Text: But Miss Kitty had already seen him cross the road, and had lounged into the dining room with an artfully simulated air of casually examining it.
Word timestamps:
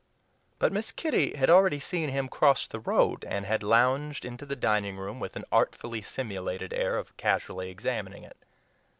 But 0.57 0.71
Miss 0.73 0.91
Kitty 0.91 1.35
had 1.35 1.51
already 1.51 1.79
seen 1.79 2.09
him 2.09 2.27
cross 2.27 2.67
the 2.67 2.79
road, 2.79 3.23
and 3.23 3.45
had 3.45 3.61
lounged 3.61 4.25
into 4.25 4.47
the 4.47 4.55
dining 4.55 4.97
room 4.97 5.19
with 5.19 5.35
an 5.35 5.45
artfully 5.51 6.01
simulated 6.01 6.73
air 6.73 6.97
of 6.97 7.15
casually 7.17 7.69
examining 7.69 8.23
it. 8.23 8.37